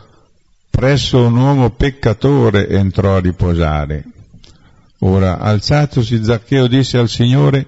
[0.70, 4.06] presso un uomo peccatore entrò a riposare.
[5.00, 7.66] Ora, alzatosi Zaccheo disse al Signore,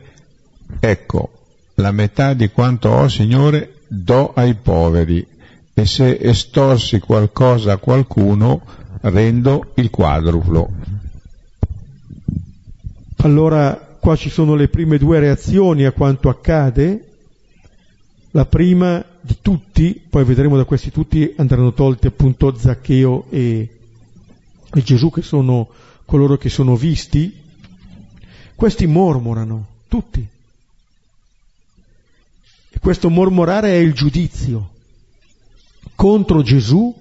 [0.80, 1.32] ecco,
[1.76, 5.28] la metà di quanto ho, Signore, do ai poveri,
[5.74, 8.62] e se estorsi qualcosa a qualcuno,
[9.02, 10.70] rendo il quadruplo.
[13.18, 17.11] Allora qua ci sono le prime due reazioni a quanto accade.
[18.32, 23.78] La prima di tutti, poi vedremo da questi tutti andranno tolti appunto Zaccheo e,
[24.74, 25.68] e Gesù che sono
[26.06, 27.40] coloro che sono visti.
[28.56, 30.26] Questi mormorano, tutti.
[32.70, 34.70] E questo mormorare è il giudizio
[36.02, 36.96] contro Gesù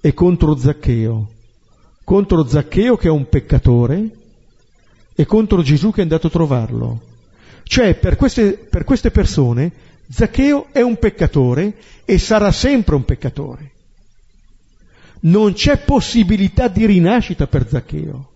[0.00, 1.30] e contro Zaccheo.
[2.02, 4.10] Contro Zaccheo che è un peccatore
[5.14, 7.00] e contro Gesù che è andato a trovarlo.
[7.62, 9.70] Cioè, per queste, per queste persone,
[10.10, 13.70] Zaccheo è un peccatore e sarà sempre un peccatore.
[15.20, 18.30] Non c'è possibilità di rinascita per Zaccheo.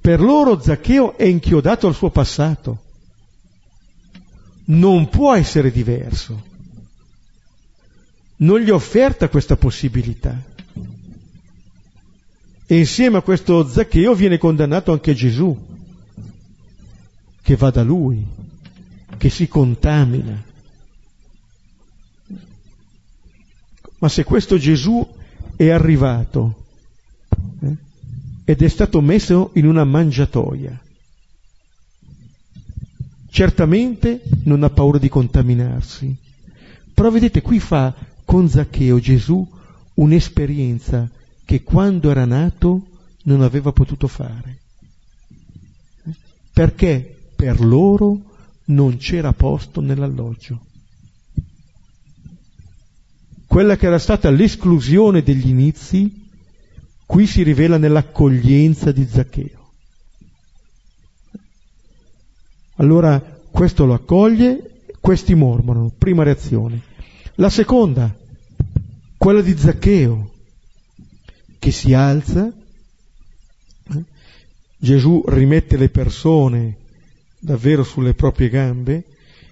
[0.00, 2.82] Per loro Zaccheo è inchiodato al suo passato.
[4.66, 6.50] Non può essere diverso
[8.42, 10.40] non gli ha offerta questa possibilità.
[12.66, 15.56] E insieme a questo Zaccheo viene condannato anche Gesù,
[17.42, 18.24] che va da lui,
[19.16, 20.50] che si contamina.
[23.98, 25.06] Ma se questo Gesù
[25.56, 26.64] è arrivato
[27.60, 27.76] eh,
[28.44, 30.80] ed è stato messo in una mangiatoia,
[33.30, 36.14] certamente non ha paura di contaminarsi.
[36.92, 37.94] Però vedete, qui fa
[38.24, 39.48] con Zaccheo Gesù
[39.94, 41.08] un'esperienza
[41.44, 42.86] che quando era nato
[43.24, 44.58] non aveva potuto fare.
[46.52, 48.31] Perché per loro
[48.66, 50.66] non c'era posto nell'alloggio.
[53.46, 56.30] Quella che era stata l'esclusione degli inizi,
[57.04, 59.70] qui si rivela nell'accoglienza di Zaccheo.
[62.76, 66.80] Allora questo lo accoglie, questi mormorano, prima reazione.
[67.34, 68.16] La seconda,
[69.18, 70.32] quella di Zaccheo,
[71.58, 74.04] che si alza, eh?
[74.78, 76.76] Gesù rimette le persone
[77.44, 79.04] davvero sulle proprie gambe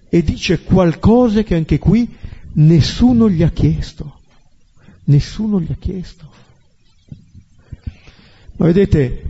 [0.09, 2.09] e dice qualcosa che anche qui
[2.53, 4.21] nessuno gli ha chiesto,
[5.05, 6.31] nessuno gli ha chiesto.
[8.57, 9.23] Ma vedete,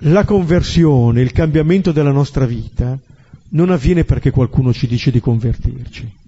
[0.00, 2.98] la conversione, il cambiamento della nostra vita
[3.50, 6.18] non avviene perché qualcuno ci dice di convertirci.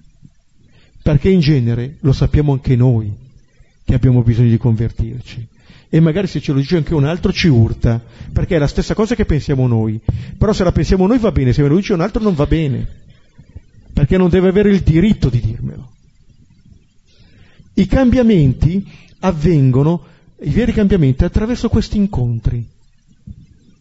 [1.02, 3.12] Perché in genere lo sappiamo anche noi
[3.84, 5.48] che abbiamo bisogno di convertirci.
[5.94, 8.94] E magari se ce lo dice anche un altro ci urta, perché è la stessa
[8.94, 10.00] cosa che pensiamo noi.
[10.38, 12.46] Però se la pensiamo noi va bene, se me lo dice un altro non va
[12.46, 12.88] bene,
[13.92, 15.92] perché non deve avere il diritto di dirmelo.
[17.74, 20.02] I cambiamenti avvengono,
[20.40, 22.66] i veri cambiamenti, attraverso questi incontri.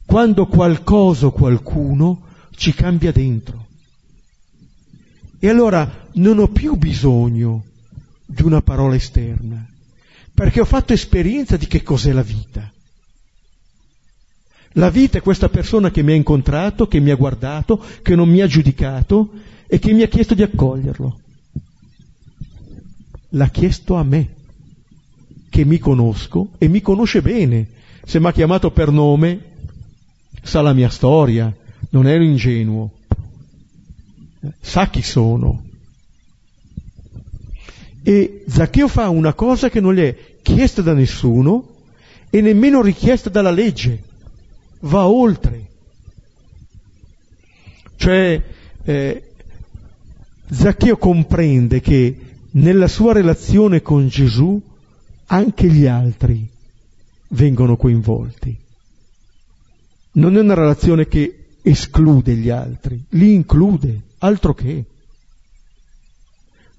[0.06, 2.24] Quando qualcosa o qualcuno
[2.58, 3.68] ci cambia dentro.
[5.40, 7.64] E allora non ho più bisogno
[8.26, 9.66] di una parola esterna,
[10.42, 12.68] perché ho fatto esperienza di che cos'è la vita.
[14.72, 18.28] La vita è questa persona che mi ha incontrato, che mi ha guardato, che non
[18.28, 19.34] mi ha giudicato
[19.68, 21.20] e che mi ha chiesto di accoglierlo.
[23.30, 24.34] L'ha chiesto a me,
[25.52, 27.68] che mi conosco e mi conosce bene.
[28.04, 29.42] Se mi ha chiamato per nome,
[30.42, 31.56] sa la mia storia,
[31.92, 32.94] non ero ingenuo,
[34.60, 35.66] sa chi sono.
[38.02, 41.68] E Zaccheo fa una cosa che non gli è chiesta da nessuno
[42.30, 44.04] e nemmeno richiesta dalla legge,
[44.82, 45.70] va oltre.
[47.96, 48.44] Cioè,
[48.84, 49.24] eh,
[50.50, 52.18] Zaccheo comprende che
[52.52, 54.62] nella sua relazione con Gesù
[55.28, 56.48] anche gli altri
[57.30, 58.58] vengono coinvolti.
[60.14, 64.86] Non è una relazione che esclude gli altri, li include, altro che.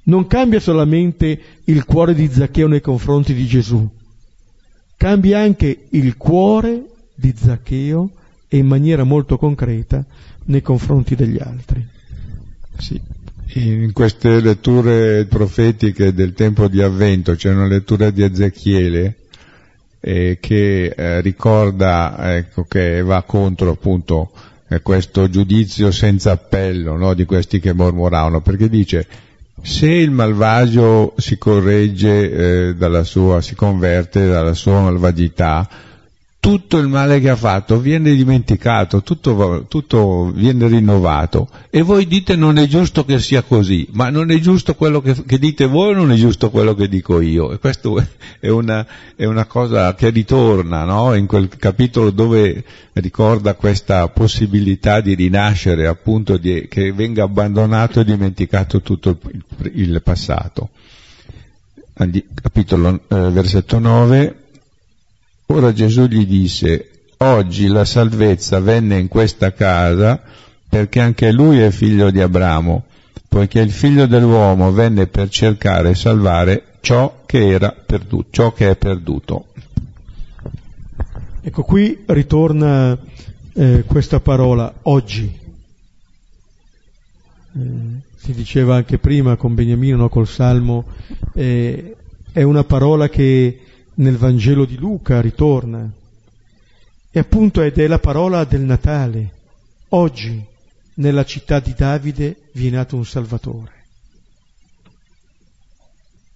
[0.05, 3.89] Non cambia solamente il cuore di Zaccheo nei confronti di Gesù,
[4.97, 6.85] cambia anche il cuore
[7.15, 8.11] di Zaccheo
[8.49, 10.05] e in maniera molto concreta
[10.45, 11.87] nei confronti degli altri.
[12.79, 13.01] Sì.
[13.55, 19.17] In queste letture profetiche del tempo di Avvento c'è una lettura di Ezechiele
[20.01, 24.33] eh, che eh, ricorda ecco, che va contro appunto
[24.69, 29.07] eh, questo giudizio senza appello no, di questi che mormoravano, perché dice
[29.61, 35.69] se il malvagio si corregge eh, dalla sua, si converte dalla sua malvagità,
[36.43, 42.35] tutto il male che ha fatto viene dimenticato, tutto, tutto, viene rinnovato e voi dite
[42.35, 45.95] non è giusto che sia così, ma non è giusto quello che, che dite voi
[45.95, 47.53] non è giusto quello che dico io?
[47.53, 48.05] E questo
[48.41, 48.85] è una,
[49.15, 51.15] è una cosa che ritorna no?
[51.15, 52.65] in quel capitolo dove
[52.95, 60.03] ricorda questa possibilità di rinascere, appunto di, che venga abbandonato e dimenticato tutto il, il
[60.03, 60.71] passato.
[61.95, 64.42] Capitolo, eh, versetto 9
[65.47, 70.23] Ora Gesù gli disse, oggi la salvezza venne in questa casa
[70.69, 72.85] perché anche lui è figlio di Abramo,
[73.29, 78.71] poiché il figlio dell'uomo venne per cercare e salvare ciò che era perduto, ciò che
[78.71, 79.47] è perduto.
[81.43, 82.97] Ecco qui ritorna
[83.53, 85.41] eh, questa parola oggi.
[87.55, 87.61] Eh,
[88.17, 90.85] si diceva anche prima con Beniamino, no, col Salmo,
[91.35, 91.97] eh,
[92.33, 93.61] è una parola che
[94.03, 95.91] nel Vangelo di Luca ritorna.
[97.11, 99.41] E appunto ed è la parola del Natale.
[99.91, 100.45] Oggi
[100.95, 103.81] nella città di Davide vi è nato un Salvatore.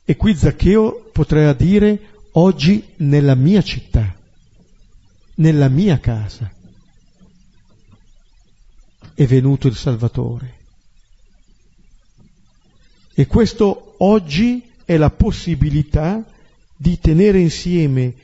[0.05, 4.15] E qui Zaccheo potrà dire oggi nella mia città,
[5.37, 6.53] nella mia casa
[9.15, 10.55] è venuto il Salvatore.
[13.15, 16.23] E questo oggi è la possibilità
[16.77, 18.15] di tenere insieme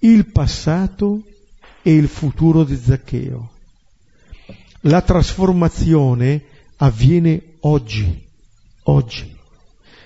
[0.00, 1.22] il passato
[1.82, 3.50] e il futuro di Zaccheo.
[4.80, 6.42] La trasformazione
[6.76, 8.24] avviene oggi,
[8.84, 9.34] oggi.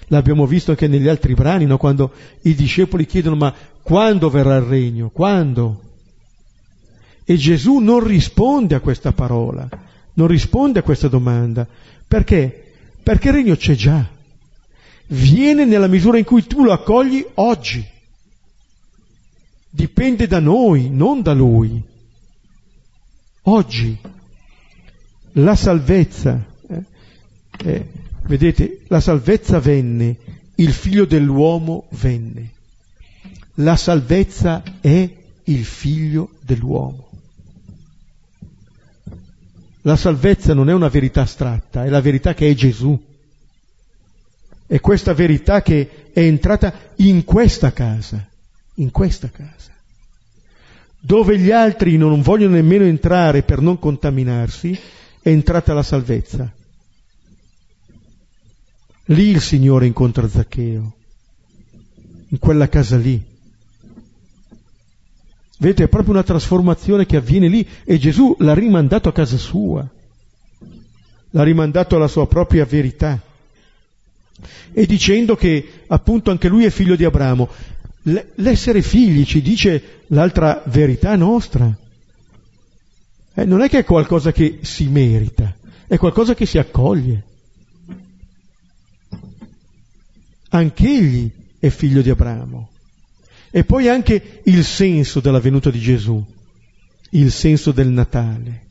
[0.09, 1.78] L'abbiamo visto anche negli altri brani, no?
[1.78, 2.12] quando
[2.43, 5.09] i discepoli chiedono ma quando verrà il regno?
[5.11, 5.83] Quando?
[7.24, 9.68] E Gesù non risponde a questa parola,
[10.14, 11.66] non risponde a questa domanda.
[12.07, 12.72] Perché?
[13.03, 14.18] Perché il regno c'è già
[15.11, 17.87] viene nella misura in cui tu lo accogli oggi.
[19.71, 21.83] Dipende da noi, non da lui.
[23.43, 23.99] Oggi
[25.33, 26.85] la salvezza, eh,
[27.65, 27.89] eh,
[28.23, 30.17] vedete, la salvezza venne,
[30.57, 32.53] il figlio dell'uomo venne.
[33.55, 35.09] La salvezza è
[35.45, 37.09] il figlio dell'uomo.
[39.83, 43.01] La salvezza non è una verità astratta, è la verità che è Gesù.
[44.71, 48.25] È questa verità che è entrata in questa casa,
[48.75, 49.73] in questa casa,
[51.01, 54.79] dove gli altri non vogliono nemmeno entrare per non contaminarsi,
[55.21, 56.55] è entrata la salvezza.
[59.07, 60.95] Lì il Signore incontra Zaccheo,
[62.29, 63.21] in quella casa lì.
[65.59, 69.85] Vedete, è proprio una trasformazione che avviene lì e Gesù l'ha rimandato a casa sua,
[71.31, 73.21] l'ha rimandato alla sua propria verità
[74.72, 77.49] e dicendo che appunto anche lui è figlio di Abramo.
[78.36, 81.76] L'essere figli ci dice l'altra verità nostra.
[83.34, 85.55] Eh, non è che è qualcosa che si merita,
[85.86, 87.24] è qualcosa che si accoglie.
[90.51, 92.70] Anch'egli è figlio di Abramo.
[93.51, 96.24] E poi anche il senso della venuta di Gesù,
[97.11, 98.66] il senso del Natale.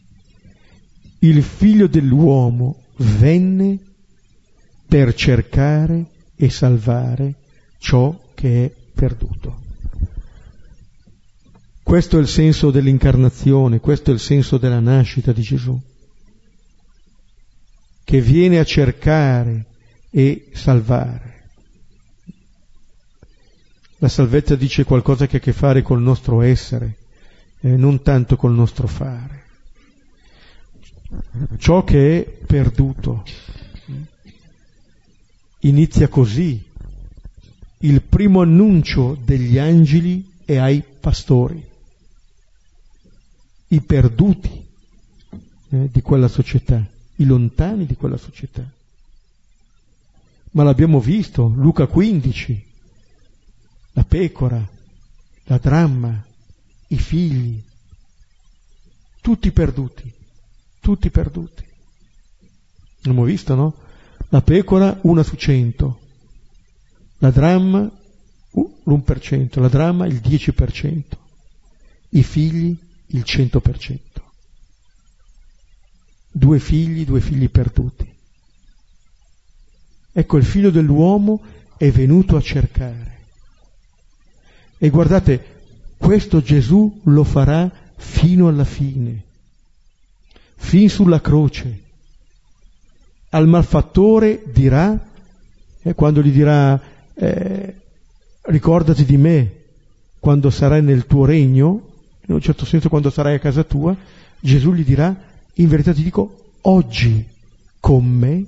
[1.20, 3.89] Il figlio dell'uomo venne
[4.90, 7.36] per cercare e salvare
[7.78, 9.62] ciò che è perduto.
[11.84, 15.80] Questo è il senso dell'incarnazione, questo è il senso della nascita di Gesù,
[18.04, 19.66] che viene a cercare
[20.10, 21.50] e salvare.
[23.98, 26.98] La salvezza dice qualcosa che ha a che fare col nostro essere,
[27.62, 29.44] eh, non tanto col nostro fare.
[31.58, 33.24] Ciò che è perduto
[35.60, 36.64] inizia così.
[37.80, 41.64] Il primo annuncio degli angeli è ai pastori,
[43.68, 44.68] i perduti
[45.70, 46.86] eh, di quella società,
[47.16, 48.68] i lontani di quella società.
[50.52, 52.66] Ma l'abbiamo visto, Luca 15,
[53.94, 54.68] la pecora,
[55.44, 56.26] la dramma,
[56.88, 57.62] i figli,
[59.22, 60.12] tutti perduti,
[60.80, 61.64] tutti perduti.
[63.00, 63.76] Abbiamo visto, no?
[64.30, 66.00] La pecora una su cento,
[67.18, 67.90] la dramma
[68.84, 71.18] l'un per cento, la dramma il dieci per cento,
[72.10, 72.78] i figli
[73.08, 74.24] il cento per cento.
[76.32, 78.08] Due figli, due figli perduti.
[80.12, 81.42] Ecco, il figlio dell'uomo
[81.78, 83.18] è venuto a cercare.
[84.78, 85.64] E guardate,
[85.98, 89.24] questo Gesù lo farà fino alla fine,
[90.56, 91.88] fin sulla croce.
[93.30, 94.98] Al malfattore dirà,
[95.82, 96.80] eh, quando gli dirà,
[97.14, 97.76] eh,
[98.44, 99.54] ricordati di me
[100.20, 101.88] quando sarai nel tuo regno,
[102.26, 103.96] in un certo senso quando sarai a casa tua,
[104.40, 105.16] Gesù gli dirà,
[105.54, 107.26] in verità ti dico, oggi
[107.80, 108.46] con me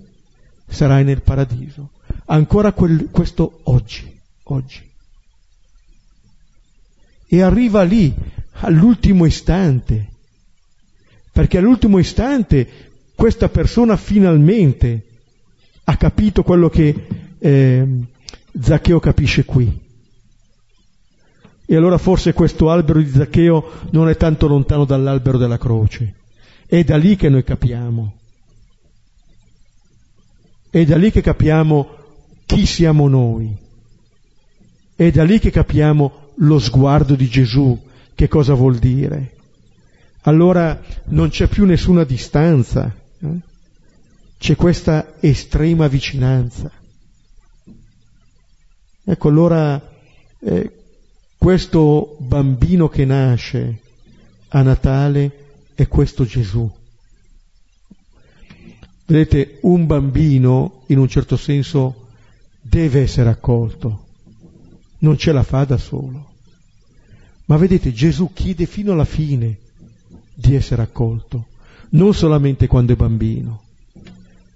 [0.67, 1.91] sarai nel paradiso.
[2.25, 4.89] Ancora quel, questo oggi, oggi.
[7.27, 8.13] E arriva lì,
[8.61, 10.09] all'ultimo istante,
[11.31, 12.90] perché all'ultimo istante
[13.21, 15.05] questa persona finalmente
[15.83, 17.05] ha capito quello che
[17.37, 17.87] eh,
[18.59, 19.79] Zaccheo capisce qui.
[21.67, 26.15] E allora forse questo albero di Zaccheo non è tanto lontano dall'albero della croce.
[26.65, 28.15] È da lì che noi capiamo.
[30.71, 31.89] È da lì che capiamo
[32.47, 33.55] chi siamo noi.
[34.95, 37.79] È da lì che capiamo lo sguardo di Gesù,
[38.15, 39.35] che cosa vuol dire.
[40.21, 42.95] Allora non c'è più nessuna distanza?
[44.37, 46.71] C'è questa estrema vicinanza.
[49.03, 49.81] Ecco allora
[50.39, 50.71] eh,
[51.37, 53.79] questo bambino che nasce
[54.49, 56.69] a Natale è questo Gesù.
[59.05, 62.07] Vedete, un bambino in un certo senso
[62.61, 64.05] deve essere accolto,
[64.99, 66.29] non ce la fa da solo.
[67.45, 69.57] Ma vedete, Gesù chiede fino alla fine
[70.33, 71.47] di essere accolto,
[71.91, 73.63] non solamente quando è bambino,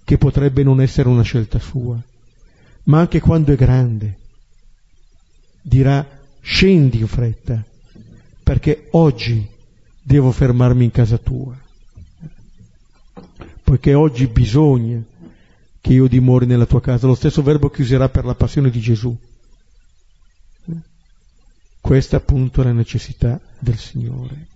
[0.04, 2.02] che potrebbe non essere una scelta sua,
[2.84, 4.18] ma anche quando è grande.
[5.62, 6.08] Dirà
[6.42, 7.64] scendi in fretta,
[8.44, 9.48] perché oggi
[10.02, 11.58] devo fermarmi in casa tua,
[13.64, 15.04] poiché oggi bisogna
[15.82, 18.80] che io dimori nella tua casa, lo stesso verbo che userà per la passione di
[18.80, 19.16] Gesù.
[21.82, 24.48] Questa appunto è la necessità del Signore.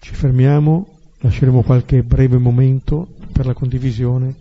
[0.00, 0.91] Ci fermiamo,
[1.22, 4.34] lasceremo qualche breve momento per la condivisione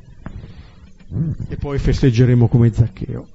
[1.49, 3.27] e poi festeggeremo come Zaccheo.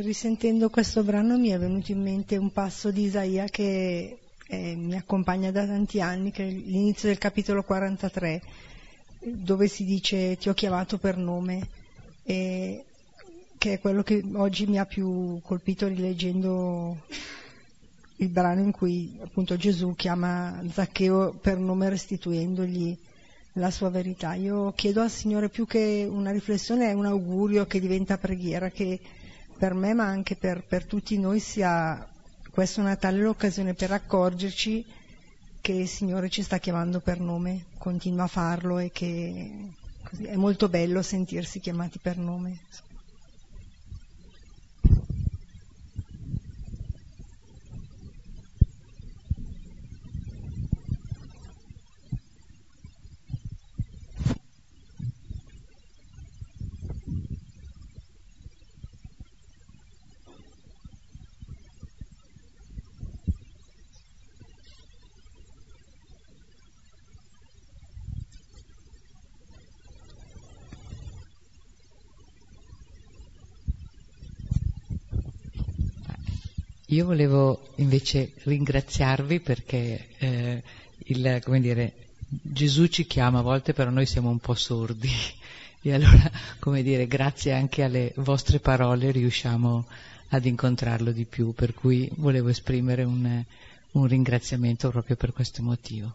[0.00, 4.18] Risentendo questo brano mi è venuto in mente un passo di Isaia che
[4.48, 8.42] eh, mi accompagna da tanti anni, che è l'inizio del capitolo 43,
[9.20, 11.68] dove si dice ti ho chiamato per nome,
[12.22, 12.84] e,
[13.58, 17.04] che è quello che oggi mi ha più colpito rileggendo
[18.16, 22.96] il brano in cui appunto Gesù chiama Zaccheo per nome restituendogli
[23.54, 24.34] la sua verità.
[24.34, 29.00] Io chiedo al Signore più che una riflessione, è un augurio che diventa preghiera, che
[29.58, 32.06] per me ma anche per, per tutti noi sia
[32.50, 34.84] questo Natale l'occasione per accorgerci
[35.60, 39.72] che il Signore ci sta chiamando per nome, continua a farlo e che
[40.22, 42.60] è molto bello sentirsi chiamati per nome.
[76.96, 80.62] Io volevo invece ringraziarvi perché eh,
[80.96, 81.92] il, dire,
[82.26, 85.10] Gesù ci chiama a volte, però noi siamo un po' sordi.
[85.86, 86.28] E allora,
[86.58, 89.86] come dire, grazie anche alle vostre parole riusciamo
[90.30, 93.44] ad incontrarlo di più, per cui volevo esprimere un,
[93.92, 96.12] un ringraziamento proprio per questo motivo.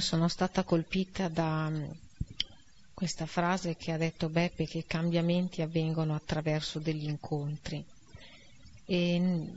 [0.00, 1.84] Io sono stata colpita da mm,
[2.94, 7.84] questa frase che ha detto Beppe che i cambiamenti avvengono attraverso degli incontri.
[8.86, 9.48] E mm,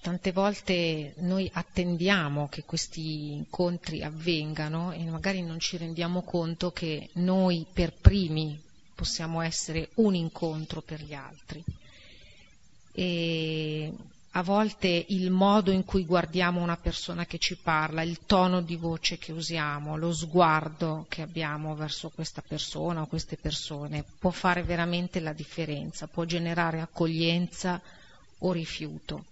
[0.00, 7.10] tante volte noi attendiamo che questi incontri avvengano e magari non ci rendiamo conto che
[7.12, 8.60] noi per primi
[8.96, 11.62] possiamo essere un incontro per gli altri.
[12.90, 13.92] E
[14.38, 18.76] a volte il modo in cui guardiamo una persona che ci parla, il tono di
[18.76, 24.62] voce che usiamo, lo sguardo che abbiamo verso questa persona o queste persone può fare
[24.62, 27.82] veramente la differenza, può generare accoglienza
[28.38, 29.24] o rifiuto.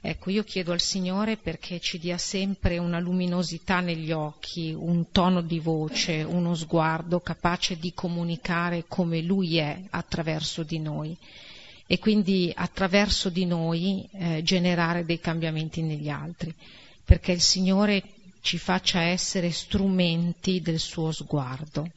[0.00, 5.40] Ecco, io chiedo al Signore perché ci dia sempre una luminosità negli occhi, un tono
[5.40, 11.16] di voce, uno sguardo capace di comunicare come Lui è attraverso di noi
[11.86, 16.52] e quindi attraverso di noi eh, generare dei cambiamenti negli altri,
[17.04, 18.02] perché il Signore
[18.40, 21.90] ci faccia essere strumenti del suo sguardo.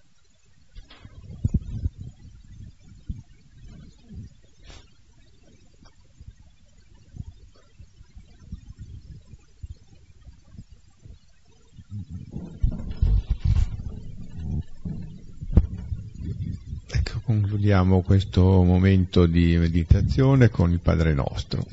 [17.29, 21.63] Concludiamo questo momento di meditazione con il Padre nostro.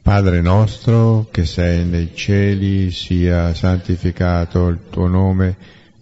[0.00, 5.56] Padre nostro che sei nei cieli, sia santificato il tuo nome,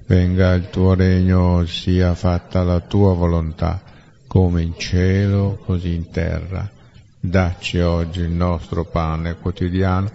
[0.04, 3.82] venga il tuo regno, sia fatta la tua volontà,
[4.26, 6.70] come in cielo, così in terra.
[7.18, 10.10] Dacci oggi il nostro pane quotidiano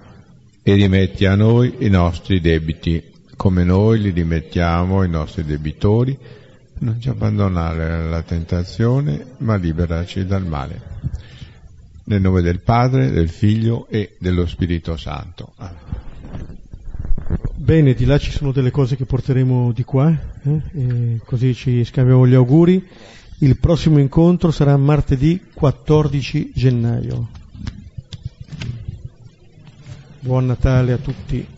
[0.62, 3.04] e rimetti a noi i nostri debiti,
[3.36, 6.38] come noi li rimettiamo ai nostri debitori
[6.80, 10.98] non ci abbandonare alla tentazione, ma liberaci dal male.
[12.06, 15.54] Nel nome del Padre, del Figlio e dello Spirito Santo.
[17.56, 20.10] Bene, di là ci sono delle cose che porteremo di qua,
[20.44, 21.20] eh?
[21.26, 22.88] così ci scambiamo gli auguri.
[23.40, 27.28] Il prossimo incontro sarà martedì 14 gennaio.
[30.22, 31.58] Buon Natale a tutti.